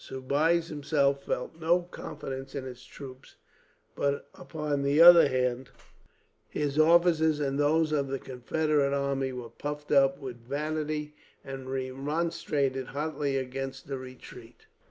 Soubise 0.03 0.69
himself 0.69 1.25
felt 1.25 1.59
no 1.61 1.83
confidence 1.83 2.55
in 2.55 2.63
his 2.63 2.83
troops, 2.83 3.35
but 3.93 4.27
upon 4.33 4.81
the 4.81 4.99
other 4.99 5.27
hand 5.27 5.69
his 6.49 6.79
officers 6.79 7.39
and 7.39 7.59
those 7.59 7.91
of 7.91 8.07
the 8.07 8.17
Confederate 8.17 8.95
army 8.95 9.31
were 9.31 9.47
puffed 9.51 9.91
up 9.91 10.17
with 10.17 10.37
vanity, 10.43 11.13
and 11.45 11.69
remonstrated 11.71 12.87
hotly 12.87 13.37
against 13.37 13.87
retreat. 13.89 14.65